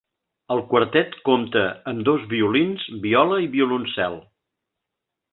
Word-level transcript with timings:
El 0.53 0.61
quartet 0.69 1.17
compta 1.27 1.61
amb 1.91 2.01
dos 2.07 2.25
violins, 2.33 2.85
viola 3.03 3.37
i 3.47 3.51
violoncel. 3.57 4.17